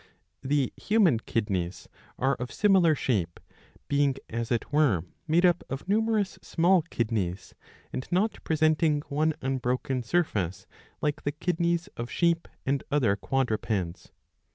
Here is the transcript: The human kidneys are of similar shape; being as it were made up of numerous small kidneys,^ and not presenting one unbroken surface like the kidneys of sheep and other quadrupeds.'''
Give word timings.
The 0.41 0.73
human 0.77 1.19
kidneys 1.19 1.87
are 2.17 2.33
of 2.39 2.51
similar 2.51 2.95
shape; 2.95 3.39
being 3.87 4.15
as 4.31 4.51
it 4.51 4.73
were 4.73 5.03
made 5.27 5.45
up 5.45 5.63
of 5.69 5.87
numerous 5.87 6.39
small 6.41 6.81
kidneys,^ 6.81 7.53
and 7.93 8.11
not 8.11 8.43
presenting 8.43 9.01
one 9.09 9.35
unbroken 9.43 10.01
surface 10.01 10.65
like 11.03 11.21
the 11.21 11.31
kidneys 11.31 11.85
of 11.97 12.09
sheep 12.09 12.47
and 12.65 12.83
other 12.89 13.15
quadrupeds.''' 13.15 14.11